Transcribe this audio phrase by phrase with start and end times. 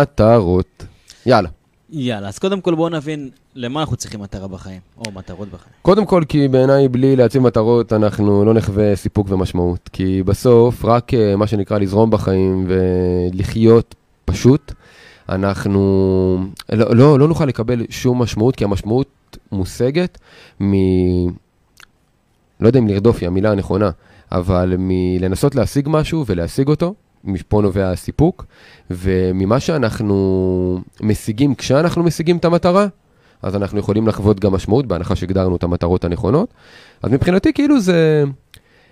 [0.00, 0.84] מטרות.
[1.26, 1.48] יאללה.
[1.90, 5.72] יאללה, אז קודם כל בואו נבין למה אנחנו צריכים מטרה בחיים, או מטרות בחיים.
[5.82, 9.90] קודם כל, כי בעיניי בלי להציב מטרות, אנחנו לא נחווה סיפוק ומשמעות.
[9.92, 13.94] כי בסוף, רק אה, מה שנקרא לזרום בחיים ולחיות
[14.24, 14.72] פשוט,
[15.28, 15.80] אנחנו
[16.72, 20.18] לא, לא, לא נוכל לקבל שום משמעות, כי המשמעות מושגת
[20.62, 20.72] מ...
[22.60, 23.90] לא יודע אם לרדוף היא המילה הנכונה,
[24.32, 28.46] אבל מלנסות להשיג משהו ולהשיג אותו, מפה נובע הסיפוק,
[28.90, 32.86] וממה שאנחנו משיגים כשאנחנו משיגים את המטרה,
[33.42, 36.54] אז אנחנו יכולים לחוות גם משמעות, בהנחה שהגדרנו את המטרות הנכונות.
[37.02, 38.24] אז מבחינתי, כאילו זה...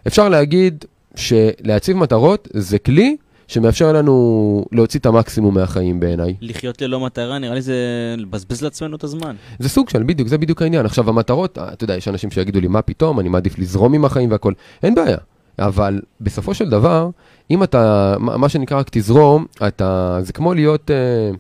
[0.07, 3.16] אפשר להגיד שלהציב מטרות זה כלי
[3.48, 6.35] שמאפשר לנו להוציא את המקסימום מהחיים בעיניי.
[6.41, 7.74] לחיות ללא מטרה, נראה לי זה
[8.19, 9.37] לבזבז לעצמנו את הזמן.
[9.59, 10.87] זה סוג של, בדיוק, זה בדיוק העניין.
[10.87, 14.30] עכשיו, המטרות, אתה יודע, יש אנשים שיגידו לי, מה פתאום, אני מעדיף לזרום עם החיים
[14.30, 14.52] והכל.
[14.83, 15.19] אין בעיה.
[15.61, 17.11] אבל בסופו של דבר,
[17.51, 21.31] אם אתה, מה שנקרא רק תזרום, אתה, זה כמו להיות, אה,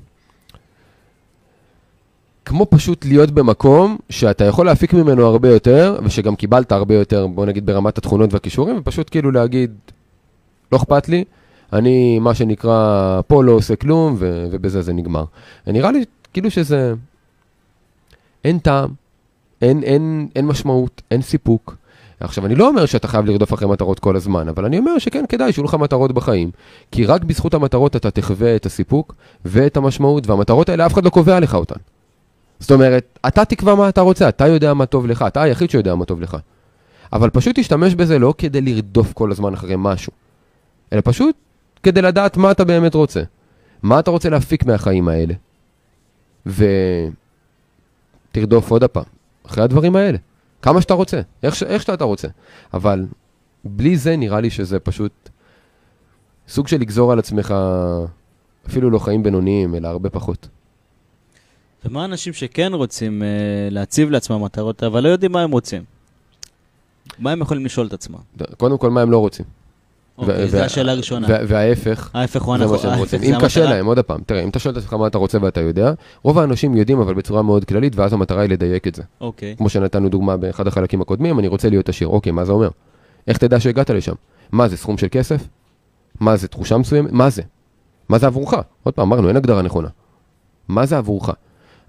[2.44, 7.46] כמו פשוט להיות במקום שאתה יכול להפיק ממנו הרבה יותר, ושגם קיבלת הרבה יותר, בוא
[7.46, 9.70] נגיד ברמת התכונות והכישורים, ופשוט כאילו להגיד,
[10.72, 11.24] לא אכפת לי,
[11.72, 15.24] אני, מה שנקרא, פה לא עושה כלום, ו- ובזה זה נגמר.
[15.66, 16.94] נראה לי כאילו שזה,
[18.44, 18.90] אין טעם,
[19.62, 21.76] אין, אין, אין משמעות, אין סיפוק.
[22.20, 25.24] עכשיו, אני לא אומר שאתה חייב לרדוף אחרי מטרות כל הזמן, אבל אני אומר שכן
[25.28, 26.50] כדאי שיהיו לך מטרות בחיים,
[26.92, 31.10] כי רק בזכות המטרות אתה תחווה את הסיפוק ואת המשמעות, והמטרות האלה אף אחד לא
[31.10, 31.80] קובע לך אותן.
[32.60, 35.94] זאת אומרת, אתה תקבע מה אתה רוצה, אתה יודע מה טוב לך, אתה היחיד שיודע
[35.94, 36.36] מה טוב לך.
[37.12, 40.12] אבל פשוט תשתמש בזה לא כדי לרדוף כל הזמן אחרי משהו,
[40.92, 41.36] אלא פשוט
[41.82, 43.22] כדי לדעת מה אתה באמת רוצה.
[43.82, 45.34] מה אתה רוצה להפיק מהחיים האלה.
[48.32, 49.04] ותרדוף עוד הפעם,
[49.46, 50.18] אחרי הדברים האלה.
[50.62, 51.62] כמה שאתה רוצה, איך, ש...
[51.62, 52.28] איך שאתה רוצה.
[52.74, 53.06] אבל
[53.64, 55.28] בלי זה נראה לי שזה פשוט
[56.48, 57.54] סוג של לגזור על עצמך
[58.66, 60.48] אפילו לא חיים בינוניים, אלא הרבה פחות.
[61.84, 63.24] ומה אנשים שכן רוצים uh,
[63.72, 65.84] להציב לעצמם מטרות, אבל לא יודעים מה הם רוצים?
[67.18, 68.18] מה הם יכולים לשאול את עצמם?
[68.56, 69.59] קודם כל, מה הם לא רוצים.
[70.20, 71.26] אוקיי, זו השאלה הראשונה.
[71.28, 72.76] וההפך, ההפך הוא זה הנכון.
[72.76, 73.18] מה שהם רוצים.
[73.20, 73.64] זה אם קשה.
[73.64, 75.92] להם, עוד פעם, תראה, אם אתה שואל את עצמך מה אתה רוצה ואתה יודע,
[76.22, 79.02] רוב האנשים יודעים, אבל בצורה מאוד כללית, ואז המטרה היא לדייק את זה.
[79.20, 79.54] אוקיי.
[79.56, 82.08] כמו שנתנו דוגמה באחד החלקים הקודמים, אני רוצה להיות עשיר.
[82.08, 82.68] אוקיי, מה זה אומר?
[83.28, 84.14] איך תדע שהגעת לשם?
[84.52, 85.46] מה זה, סכום של כסף?
[86.20, 87.12] מה זה, תחושה מסוימת?
[87.12, 87.42] מה זה?
[88.08, 88.54] מה זה עבורך?
[88.82, 89.88] עוד פעם, אמרנו, אין הגדרה נכונה.
[90.68, 91.30] מה זה עבורך?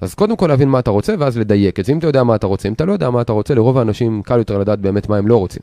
[0.02, 1.92] אז קודם כל להבין מה אתה רוצה, ואז לדייק את זה.
[1.92, 4.22] אם אתה יודע מה אתה רוצה, אם אתה לא יודע מה אתה רוצה, לרוב האנשים
[4.24, 5.62] קל יותר לדעת באמת מה הם לא רוצים.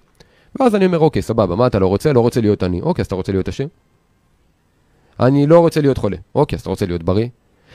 [0.61, 2.13] ואז אני אומר, אוקיי, סבבה, מה אתה לא רוצה?
[2.13, 2.81] לא רוצה להיות עני.
[2.81, 3.69] אוקיי, אז אתה רוצה להיות עשיר?
[5.21, 6.17] אני לא רוצה להיות חולה.
[6.35, 7.29] אוקיי, אז אתה רוצה להיות בריא?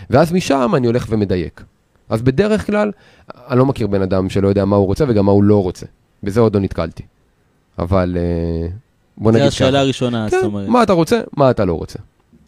[0.09, 1.63] ואז משם אני הולך ומדייק.
[2.09, 2.91] אז בדרך כלל,
[3.35, 5.85] אני לא מכיר בן אדם שלא יודע מה הוא רוצה וגם מה הוא לא רוצה.
[6.23, 7.03] בזה עוד לא נתקלתי.
[7.79, 8.67] אבל אה,
[9.17, 9.65] בוא נגיד זו ככה.
[9.65, 10.69] השאלה הראשונה, זאת כן, אומרת.
[10.69, 11.99] מה אתה רוצה, מה אתה לא רוצה.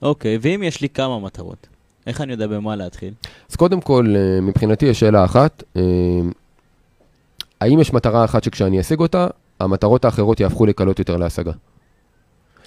[0.01, 1.67] אוקיי, ואם יש לי כמה מטרות,
[2.07, 3.13] איך אני יודע במה להתחיל?
[3.49, 5.81] אז קודם כל, אה, מבחינתי יש שאלה אחת, אה,
[7.61, 9.27] האם יש מטרה אחת שכשאני אשיג אותה,
[9.59, 11.51] המטרות האחרות יהפכו לקלות יותר להשגה?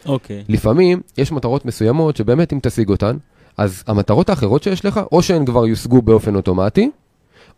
[0.06, 0.44] אוקיי.
[0.49, 3.16] לפעמים יש מטרות מסוימות שבאמת אם תשיג אותן,
[3.56, 6.91] אז המטרות האחרות שיש לך, או שהן כבר יושגו באופן אוטומטי,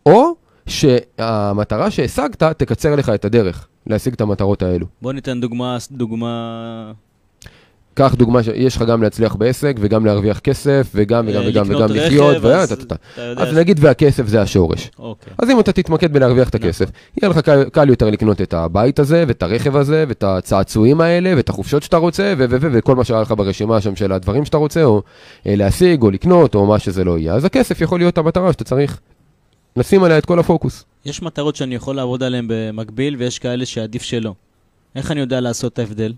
[0.07, 0.35] או
[0.67, 4.87] שהמטרה שהשגת תקצר לך את הדרך להשיג את המטרות האלו.
[5.03, 6.93] בוא ניתן דוגמה, דוגמה...
[7.95, 12.37] קח דוגמה שיש לך גם להצליח בעסק וגם להרוויח כסף וגם וגם וגם וגם לחיות.
[13.37, 14.91] אז נגיד והכסף זה השורש.
[14.99, 15.33] אוקיי.
[15.39, 16.95] אז אם אתה תתמקד בלהרוויח את הכסף, נכון.
[17.23, 17.41] יהיה לך
[17.73, 21.97] קל, יותר לקנות את הבית הזה, ואת הרכב הזה, ואת הצעצועים האלה, ואת החופשות שאתה
[21.97, 25.03] רוצה, וכל מה שהיה לך ברשימה שם של הדברים שאתה רוצה, או
[25.47, 27.35] אה, להשיג, או לקנות, או מה שזה לא יהיה.
[27.35, 28.99] אז הכסף יכול להיות המטרה שאתה צריך
[29.77, 30.85] לשים עליה את כל הפוקוס.
[31.05, 34.35] יש מטרות שאני יכול לעבוד עליהן במקביל, ויש כאלה שעדיף שלא.
[34.97, 36.13] איך אני יודע לעשות את ההבדל?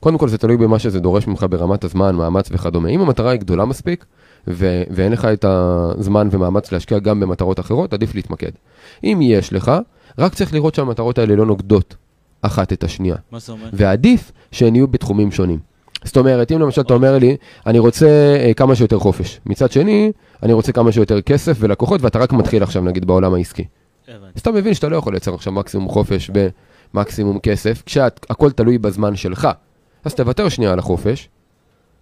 [0.00, 2.88] קודם כל זה תלוי במה שזה דורש ממך ברמת הזמן, מאמץ וכדומה.
[2.88, 4.04] אם המטרה היא גדולה מספיק,
[4.48, 8.50] ו- ואין לך את הזמן ומאמץ להשקיע גם במטרות אחרות, עדיף להתמקד.
[9.04, 9.72] אם יש לך,
[10.18, 11.94] רק צריך לראות שהמטרות האלה לא נוגדות
[12.42, 13.16] אחת את השנייה.
[13.32, 13.70] מה זאת אומרת?
[13.72, 15.58] ועדיף שהן יהיו בתחומים שונים.
[16.04, 17.36] זאת אומרת, אם למשל אתה אומר לי,
[17.66, 18.06] אני רוצה
[18.40, 19.40] אה, כמה שיותר חופש.
[19.46, 23.64] מצד שני, אני רוצה כמה שיותר כסף ולקוחות, ואתה רק מתחיל עכשיו, נגיד, בעולם העסקי.
[24.08, 26.30] אז אתה מבין שאתה לא יכול לייצר עכשיו מקסימום חופש
[26.94, 29.48] במקסימום כסף, כשהכל תלוי בזמן שלך.
[30.04, 31.28] אז תוותר שנייה על החופש,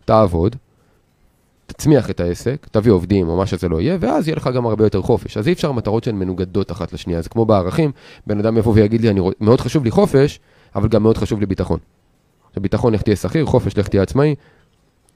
[0.05, 0.57] תעבוד,
[1.67, 4.85] תצמיח את העסק, תביא עובדים או מה שזה לא יהיה, ואז יהיה לך גם הרבה
[4.85, 5.37] יותר חופש.
[5.37, 7.23] אז אי אפשר מטרות שהן מנוגדות אחת לשנייה.
[7.23, 7.91] זה כמו בערכים,
[8.27, 10.41] בן אדם יבוא ויגיד לי, אני, רוצ- מאוד חשוב לי חופש,
[10.77, 11.79] אבל גם מאוד חשוב לי ביטחון.
[12.57, 14.35] ביטחון, לך תהיה שכיר, חופש, לך תהיה עצמאי,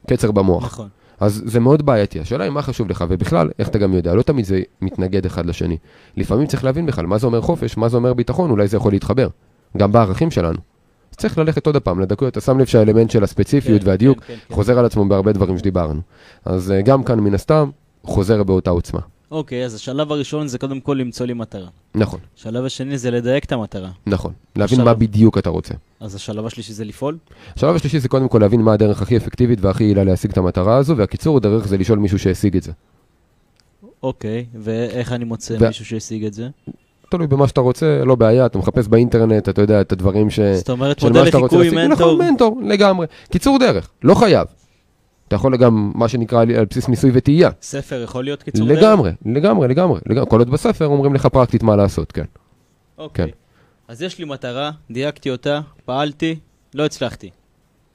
[0.09, 0.65] קצר במוח.
[0.65, 0.89] נכון.
[1.21, 2.21] אז זה מאוד בעייתי.
[2.21, 5.47] השאלה היא מה חשוב לך, ובכלל, איך אתה גם יודע, לא תמיד זה מתנגד אחד
[5.47, 5.77] לשני.
[6.17, 8.93] לפעמים צריך להבין בכלל מה זה אומר חופש, מה זה אומר ביטחון, אולי זה יכול
[8.93, 9.29] להתחבר.
[9.77, 10.59] גם בערכים שלנו.
[11.13, 14.27] אז צריך ללכת עוד פעם לדקויות, אתה שם לב שהאלמנט של הספציפיות כן, והדיוק כן,
[14.27, 14.55] כן, כן.
[14.55, 16.01] חוזר על עצמו בהרבה דברים שדיברנו.
[16.45, 17.71] אז אה, גם כאן מן הסתם
[18.05, 19.01] חוזר באותה עוצמה.
[19.31, 21.69] אוקיי, אז השלב הראשון זה קודם כל למצוא לי מטרה.
[21.95, 23.91] נכון, השלב השני זה לדייק את המטרה.
[24.07, 24.33] נכון.
[24.57, 25.75] להבין עכשיו- מה בדיוק אתה רוצה.
[26.01, 27.19] אז השלב השלישי זה לפעול?
[27.57, 30.77] השלב השלישי זה קודם כל להבין מה הדרך הכי אפקטיבית והכי יעילה להשיג את המטרה
[30.77, 32.73] הזו, והקיצור דרך זה לשאול מישהו שהשיג את זה.
[34.03, 36.49] אוקיי, ואיך אני מוצא ו- מישהו שהשיג את זה?
[37.13, 40.41] תלוי במה שאתה רוצה, לא בעיה, אתה מחפש באינטרנט, אתה יודע, את הדברים ש...
[40.41, 41.71] זאת אומרת, מודל לחיקוי.
[41.71, 41.87] מנטור.
[41.87, 43.07] נכון, מנטור, לגמרי.
[43.31, 44.47] קיצור דרך, לא חייב.
[45.29, 47.51] אתה יכול גם, מה שנקרא, על בסיס ניסוי וטעייה.
[47.63, 48.79] ספר יכול להיות קיצור דרך?
[48.79, 50.27] לגמרי, לגמרי, לגמרי, לגמרי.
[50.31, 52.25] כל עוד בספר אומרים לך פרקטית מה לעשות, כן.
[52.99, 53.27] אוקיי.
[53.27, 53.33] כן.
[53.89, 56.37] אז יש לי מטרה, דייקתי אותה, פעלתי,
[56.75, 57.31] לא הצלחתי.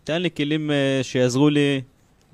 [0.03, 1.81] תן לי כלים אה, שיעזרו לי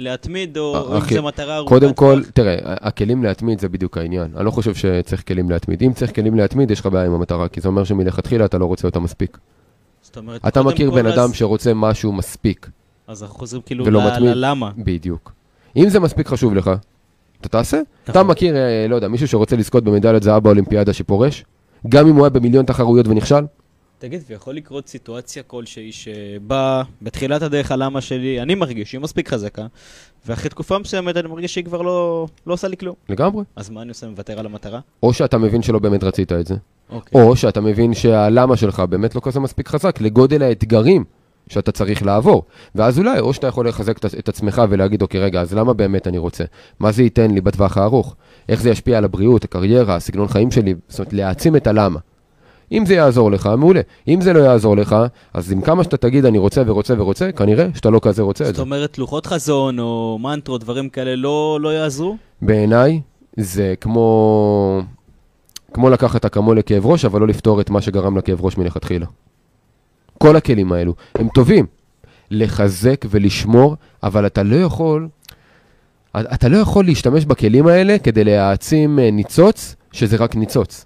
[0.03, 2.31] להתמיד, או אה, אם אחי, זה מטרה ארוכת קודם כל, טווח.
[2.33, 4.31] תראה, הכלים להתמיד זה בדיוק העניין.
[4.35, 5.83] אני לא חושב שצריך כלים להתמיד.
[5.83, 8.65] אם צריך כלים להתמיד, יש לך בעיה עם המטרה, כי זה אומר שמלכתחילה אתה לא
[8.65, 9.37] רוצה אותה מספיק.
[10.01, 12.69] זאת אומרת, אתה מכיר בן אז- אדם שרוצה משהו מספיק,
[13.07, 14.19] אז אנחנו חוזרים כאילו ל-.
[14.19, 14.71] ללמה.
[14.77, 15.31] בדיוק.
[15.77, 16.71] אם זה מספיק חשוב לך,
[17.41, 17.81] אתה תעשה.
[18.03, 18.27] אתה נכון.
[18.27, 21.45] מכיר, אה, לא יודע, מישהו שרוצה לזכות במדליית זהב באולימפיאדה שפורש?
[21.89, 23.45] גם אם הוא היה במיליון תחרויות ונכשל?
[24.03, 29.65] תגיד, ויכול לקרות סיטואציה כלשהי שבאה בתחילת הדרך הלמה שלי, אני מרגיש שהיא מספיק חזקה,
[30.25, 32.95] ואחרי תקופה מסוימת אני מרגיש שהיא כבר לא, לא עושה לי כלום.
[33.09, 33.43] לגמרי.
[33.55, 34.07] אז מה אני עושה?
[34.07, 34.79] מוותר על המטרה?
[35.03, 36.55] או שאתה מבין שלא באמת רצית את זה,
[36.89, 37.21] אוקיי.
[37.21, 41.03] או שאתה מבין שהלמה שלך באמת לא כזה מספיק חזק לגודל האתגרים
[41.49, 42.43] שאתה צריך לעבור.
[42.75, 46.17] ואז אולי, או שאתה יכול לחזק את עצמך ולהגיד, אוקיי, רגע, אז למה באמת אני
[46.17, 46.43] רוצה?
[46.79, 48.15] מה זה ייתן לי בטווח הארוך?
[48.49, 50.75] איך זה ישפיע על הבריאות, הקריירה, הסגנון חיים שלי?
[50.87, 51.99] זאת אומרת, להעצים את הלמה.
[52.73, 53.81] אם זה יעזור לך, מעולה.
[54.07, 54.95] אם זה לא יעזור לך,
[55.33, 58.47] אז עם כמה שאתה תגיד אני רוצה ורוצה ורוצה, כנראה שאתה לא כזה רוצה את
[58.47, 58.61] זאת זה.
[58.61, 62.17] אומרת, לוחות חזון או מנטרות, דברים כאלה לא, לא יעזרו?
[62.41, 63.01] בעיניי,
[63.37, 64.81] זה כמו...
[65.73, 69.05] כמו לקחת אקמול לכאב ראש, אבל לא לפתור את מה שגרם לכאב ראש מלכתחילה.
[70.17, 71.65] כל הכלים האלו, הם טובים.
[72.31, 75.07] לחזק ולשמור, אבל אתה לא יכול...
[76.17, 80.85] אתה לא יכול להשתמש בכלים האלה כדי להעצים אה, ניצוץ, שזה רק ניצוץ.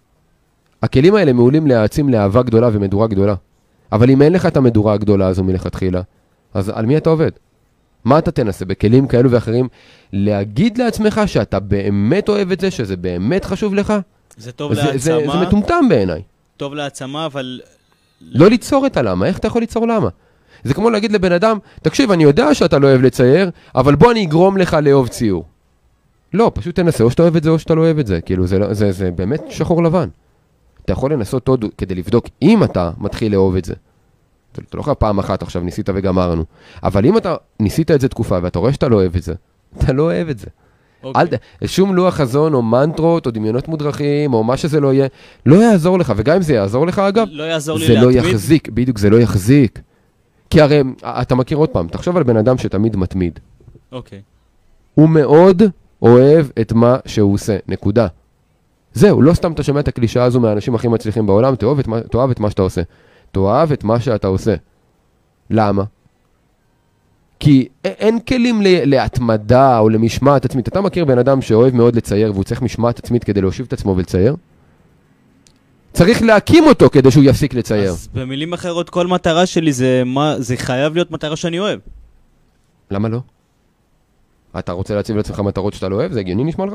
[0.84, 3.36] הכלים האלה מעולים להעצים להבה גדולה ומדורה גדולה.
[3.92, 6.02] אבל אם אין לך את המדורה הגדולה הזו מלכתחילה,
[6.54, 7.32] אז על מי אתה עובד?
[8.06, 9.68] מה אתה תנסה בכלים כאלו ואחרים
[10.14, 13.94] להגיד לעצמך שאתה באמת אוהב את זה, שזה באמת חשוב לך?
[14.38, 16.22] זה טוב זה, זה, להעצמה, זה מטומטם בעיניי.
[16.58, 17.62] טוב להעצמה, אבל
[18.22, 20.10] לא ליצור את הלמה, איך אתה יכול ליצור למה?
[20.64, 24.26] זה כמו להגיד לבן אדם, תקשיב, אני יודע שאתה לא אוהב לצייר, אבל בוא אני
[24.26, 25.46] אגרום לך לאהוב ציור.
[26.34, 28.22] לא, פשוט תנסה, או שאתה אוהב את זה או שאתה לא אוהב את זה.
[28.22, 30.08] כאילו, זה, לא- זה, זה באמת שחור לבן.
[30.88, 33.74] אתה יכול לנסות עוד כדי לבדוק אם אתה מתחיל לאהוב את זה.
[34.52, 36.44] אתה לא חייב פעם אחת עכשיו, ניסית וגמרנו.
[36.84, 39.34] אבל אם אתה ניסית את זה תקופה ואתה רואה שאתה לא אוהב את זה,
[39.78, 40.48] אתה לא אוהב את זה.
[41.04, 41.38] אוקיי.
[41.62, 45.08] אל, שום לוח חזון או מנטרות או דמיונות מודרכים או מה שזה לא יהיה,
[45.46, 48.34] לא יעזור לך, וגם אם זה יעזור לך אגב, לא יעזור לי זה לא להתמיד.
[48.34, 49.80] יחזיק, בדיוק, זה לא יחזיק.
[50.50, 53.40] כי הרי, אתה מכיר עוד פעם, תחשוב על בן אדם שתמיד מתמיד.
[53.92, 54.22] אוקיי.
[54.94, 55.64] הוא מאוד
[56.02, 58.08] אוהב את מה שהוא עושה, נקודה.
[58.98, 62.02] זהו, לא סתם אתה שומע את הקלישאה הזו מהאנשים הכי מצליחים בעולם, תאהב את, מה-
[62.02, 62.82] תאהב את מה שאתה עושה.
[63.32, 64.56] תאהב את מה שאתה עושה.
[65.50, 65.84] למה?
[67.40, 70.68] כי אין כלים להתמדה או למשמעת עצמית.
[70.68, 73.96] אתה מכיר בן אדם שאוהב מאוד לצייר והוא צריך משמעת עצמית כדי להושיב את עצמו
[73.98, 74.36] ולצייר?
[75.94, 77.90] צריך להקים אותו כדי שהוא יפסיק לצייר.
[77.92, 81.80] אז במילים אחרות, כל מטרה שלי זה מה, זה חייב להיות מטרה שאני אוהב.
[82.92, 83.20] למה לא?
[84.60, 86.12] אתה רוצה להציב לעצמך מטרות שאתה לא אוהב?
[86.12, 86.74] זה הגיוני נשמע לך?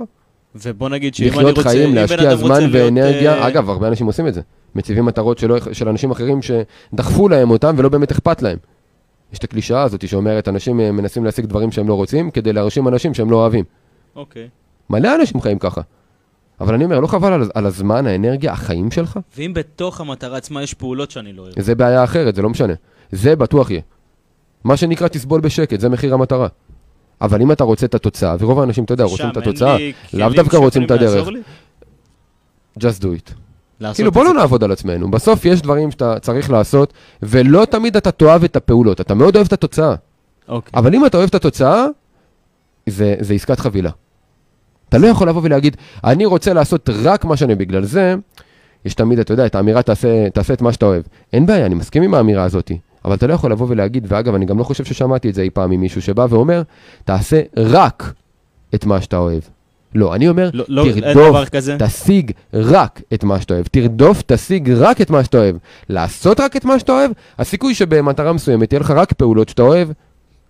[0.55, 3.35] ובוא נגיד שאם אני לחיות רוצה, חיים, אם בן להשקיע זמן להיות, ואנרגיה.
[3.35, 4.41] אה, אגב, הרבה אנשים עושים את זה.
[4.75, 8.59] מציבים מטרות שלא, של אנשים אחרים שדחפו להם אותם ולא באמת אכפת להם.
[9.33, 12.89] יש את הקלישאה הזאת שאומרת, אנשים אה, מנסים להשיג דברים שהם לא רוצים כדי להרשים
[12.89, 13.65] אנשים שהם לא אוהבים.
[14.17, 14.49] אוקיי.
[14.91, 15.81] מלא אנשים חיים ככה.
[16.61, 19.19] אבל אני אומר, לא חבל על, על הזמן, האנרגיה, החיים שלך?
[19.37, 21.61] ואם בתוך המטרה עצמה יש פעולות שאני לא אוהב.
[21.61, 22.75] זה בעיה אחרת, זה לא משנה.
[23.13, 23.83] זה בטוח יהיה.
[24.65, 26.49] מה שנקרא תסבול בשקט, זה מחיר המטרה.
[27.23, 29.77] אבל אם אתה רוצה את התוצאה, ורוב האנשים, אתה יודע, רוצים את התוצאה,
[30.13, 31.29] לאו דווקא רוצים את הדרך.
[32.79, 33.33] just do it.
[33.95, 34.25] כאילו בוא.
[34.25, 38.57] לא נעבוד על עצמנו, בסוף יש דברים שאתה צריך לעשות, ולא תמיד אתה תאהב את
[38.57, 39.95] הפעולות, אתה מאוד אוהב את התוצאה.
[40.49, 40.73] אוקיי.
[40.81, 41.87] אבל אם אתה אוהב את התוצאה,
[42.87, 43.91] זה, זה עסקת חבילה.
[44.89, 48.15] אתה לא יכול לבוא ולהגיד, אני רוצה לעשות רק מה שאני בגלל זה,
[48.85, 51.03] יש תמיד, אתה יודע, את האמירה תעשה, תעשה את מה שאתה אוהב.
[51.33, 52.73] אין בעיה, אני מסכים עם האמירה הזאת,
[53.05, 55.51] אבל אתה לא יכול לבוא ולהגיד, ואגב, אני גם לא חושב ששמעתי את זה אי
[55.51, 56.63] פעם ממישהו שבא ואומר,
[57.05, 58.13] תעשה רק
[58.75, 59.43] את מה שאתה אוהב.
[59.95, 61.77] לא, אני אומר, לא, לא, תרדוף, כזה.
[61.79, 63.67] תשיג רק את מה שאתה אוהב.
[63.67, 65.57] תרדוף, תשיג רק את מה שאתה אוהב.
[65.89, 69.89] לעשות רק את מה שאתה אוהב, הסיכוי שבמטרה מסוימת יהיה לך רק פעולות שאתה אוהב,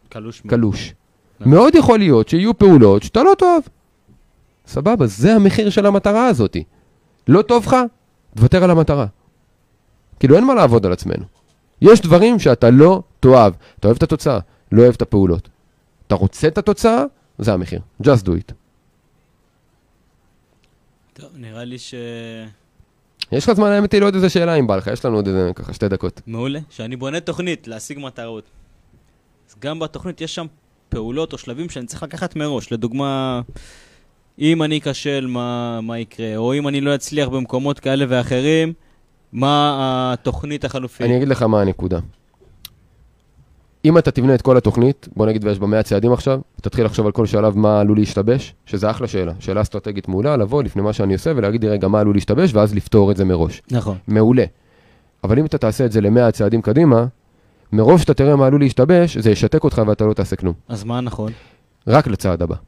[0.08, 0.42] קלוש.
[0.46, 0.94] קלוש.
[1.40, 1.52] נכון.
[1.52, 3.62] מאוד יכול להיות שיהיו פעולות שאתה לא תאהב.
[4.66, 6.56] סבבה, זה המחיר של המטרה הזאת.
[7.28, 7.76] לא טוב לך?
[8.36, 9.06] תוותר על המטרה.
[10.20, 11.24] כאילו אין מה לעבוד על עצמנו.
[11.82, 13.52] יש דברים שאתה לא תאהב.
[13.78, 14.38] אתה אוהב את התוצאה,
[14.72, 15.48] לא אוהב את הפעולות.
[16.06, 17.04] אתה רוצה את התוצאה,
[17.38, 17.80] זה המחיר.
[18.02, 18.52] just do it.
[21.12, 21.94] טוב, נראה לי ש...
[23.32, 25.50] יש לך זמן האמת היא לעוד איזה שאלה אם בא לך, יש לנו עוד איזה
[25.54, 26.20] ככה שתי דקות.
[26.26, 26.58] מעולה.
[26.70, 28.44] שאני בונה תוכנית להשיג מטרות.
[29.50, 30.46] אז גם בתוכנית יש שם
[30.88, 32.72] פעולות או שלבים שאני צריך לקחת מראש.
[32.72, 33.40] לדוגמה,
[34.38, 36.36] אם אני אכשל, מה, מה יקרה?
[36.36, 38.72] או אם אני לא אצליח במקומות כאלה ואחרים,
[39.32, 39.78] מה
[40.12, 41.06] התוכנית החלופית?
[41.06, 41.98] אני אגיד לך מה הנקודה.
[43.84, 47.06] אם אתה תבנה את כל התוכנית, בוא נגיד ויש בה 100 צעדים עכשיו, תתחיל לחשוב
[47.06, 50.92] על כל שלב מה עלול להשתבש, שזה אחלה שאלה, שאלה אסטרטגית מעולה, לבוא לפני מה
[50.92, 53.62] שאני עושה ולהגיד רגע מה עלול להשתבש, ואז לפתור את זה מראש.
[53.70, 53.96] נכון.
[54.08, 54.44] מעולה.
[55.24, 57.04] אבל אם אתה תעשה את זה למאה צעדים קדימה,
[57.72, 60.54] מרוב שאתה תראה מה עלול להשתבש, זה ישתק אותך ואתה לא תעשה כלום.
[60.68, 61.32] אז מה נכון?
[61.86, 62.54] רק לצעד הבא.
[62.54, 62.62] אתה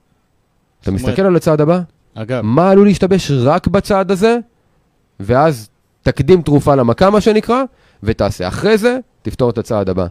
[0.80, 1.80] זאת אומרת- מסתכל על הצעד הבא,
[2.14, 4.38] אגב, מה עלול להשתבש רק בצעד הזה,
[5.20, 5.68] ואז
[6.04, 7.62] תקדים תרופה למכה, מה שנקרא,
[8.02, 8.48] ותעשה.
[8.48, 10.06] אחרי זה, תפתור את הצעד הבא.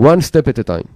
[0.00, 0.88] one step at a time.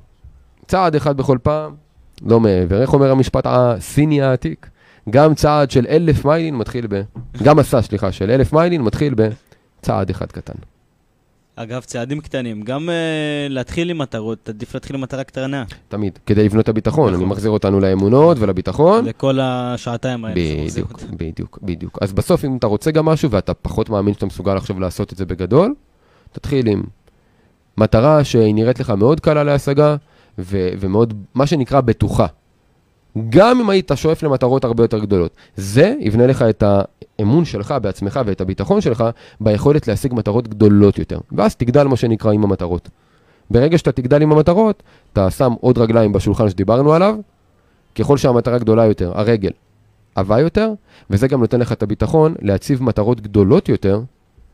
[0.67, 1.75] צעד אחד בכל פעם,
[2.23, 2.83] לא מעבר.
[2.83, 4.71] איך אומר המשפט הסיני העתיק?
[5.11, 7.03] גם צעד של אלף מיילין מתחיל ב...
[7.43, 10.55] גם מסע, סליחה, של אלף מיילין מתחיל בצעד אחד קטן.
[11.63, 12.63] אגב, צעדים קטנים.
[12.63, 12.93] גם uh,
[13.53, 15.65] להתחיל עם מטרות, עדיף להתחיל עם מטרה קטנה.
[15.89, 17.09] תמיד, כדי לבנות את הביטחון.
[17.09, 17.23] נכון.
[17.23, 19.05] אני מחזיר אותנו לאמונות ולביטחון.
[19.05, 20.41] לכל השעתיים האלה.
[20.67, 21.03] בדיוק.
[21.03, 21.99] בדיוק, בדיוק.
[22.01, 25.19] אז בסוף, אם אתה רוצה גם משהו ואתה פחות מאמין שאתה מסוגל עכשיו לעשות את
[25.19, 25.75] זה בגדול,
[26.33, 26.83] תתחיל עם
[27.79, 29.97] מטרה שהיא נראית לך מאוד קלה להשגה,
[30.39, 32.27] ו- ומאוד, מה שנקרא, בטוחה.
[33.29, 35.37] גם אם היית שואף למטרות הרבה יותר גדולות.
[35.57, 36.65] זה יבנה לך את
[37.19, 39.05] האמון שלך בעצמך ואת הביטחון שלך
[39.41, 41.19] ביכולת להשיג מטרות גדולות יותר.
[41.33, 42.89] ואז תגדל מה שנקרא עם המטרות.
[43.51, 47.17] ברגע שאתה תגדל עם המטרות, אתה שם עוד רגליים בשולחן שדיברנו עליו,
[47.95, 49.51] ככל שהמטרה גדולה יותר, הרגל
[50.15, 50.73] עבה יותר,
[51.11, 54.01] וזה גם נותן לך את הביטחון להציב מטרות גדולות יותר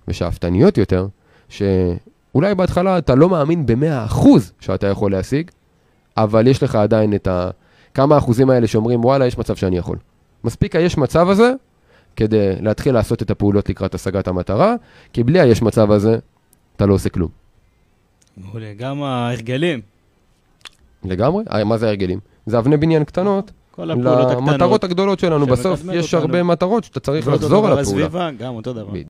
[0.08, 1.06] ושאפתניות יותר,
[1.48, 4.26] שאולי בהתחלה אתה לא מאמין ב-100%
[4.60, 5.50] שאתה יכול להשיג,
[6.16, 7.50] אבל יש לך עדיין את ה...
[7.96, 9.96] כמה אחוזים האלה שאומרים, וואלה, יש מצב שאני יכול.
[10.44, 11.52] מספיק היש מצב הזה
[12.16, 14.74] כדי להתחיל לעשות את הפעולות לקראת השגת המטרה,
[15.12, 16.18] כי בלי היש מצב הזה,
[16.76, 17.28] אתה לא עושה כלום.
[18.36, 18.72] מעולה.
[18.76, 19.80] גם ההרגלים.
[21.04, 21.44] לגמרי.
[21.52, 22.18] אה, מה זה ההרגלים?
[22.46, 24.48] זה אבני בניין קטנות כל הפעולות הקטנות.
[24.48, 25.46] למטרות הגדולות שלנו.
[25.46, 26.26] בסוף יש אותנו.
[26.26, 28.06] הרבה מטרות שאתה צריך לחזור על הפעולה.
[28.06, 28.92] הסביבה, גם אותו דבר.